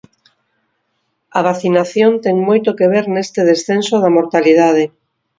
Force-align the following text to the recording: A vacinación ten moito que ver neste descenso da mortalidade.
A 1.37 1.39
vacinación 1.49 2.11
ten 2.25 2.35
moito 2.47 2.69
que 2.77 2.89
ver 2.93 3.05
neste 3.15 3.41
descenso 3.51 3.95
da 4.03 4.13
mortalidade. 4.17 4.83